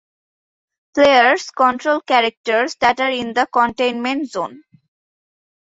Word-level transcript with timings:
Players 0.95 1.51
control 1.51 2.01
characters 2.01 2.73
that 2.79 2.99
are 2.99 3.11
in 3.11 3.35
the 3.35 3.45
Containment 3.53 4.31
Zone. 4.31 4.63